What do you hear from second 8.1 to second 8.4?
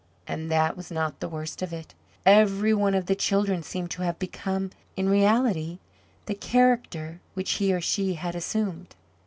had